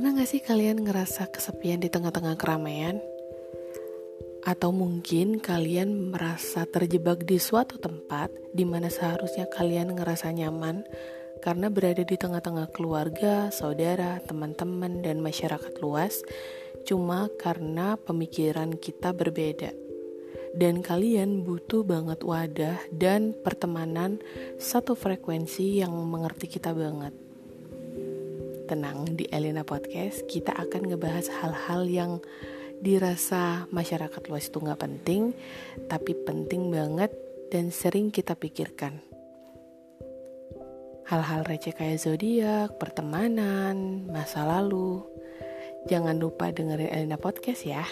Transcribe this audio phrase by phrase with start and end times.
[0.00, 3.04] Pernah gak sih kalian ngerasa kesepian di tengah-tengah keramaian?
[4.48, 10.88] Atau mungkin kalian merasa terjebak di suatu tempat di mana seharusnya kalian ngerasa nyaman
[11.44, 16.24] karena berada di tengah-tengah keluarga, saudara, teman-teman, dan masyarakat luas,
[16.88, 19.76] cuma karena pemikiran kita berbeda.
[20.56, 24.16] Dan kalian butuh banget wadah dan pertemanan
[24.56, 27.12] satu frekuensi yang mengerti kita banget
[28.70, 32.12] tenang di Elena Podcast kita akan ngebahas hal-hal yang
[32.78, 35.34] dirasa masyarakat luas itu nggak penting
[35.90, 37.10] tapi penting banget
[37.50, 39.02] dan sering kita pikirkan
[41.10, 45.02] hal-hal receh kayak zodiak, pertemanan, masa lalu.
[45.90, 47.82] Jangan lupa dengerin Elena Podcast ya.